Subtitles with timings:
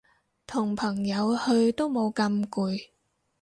[0.47, 2.87] 同朋友去都冇咁攰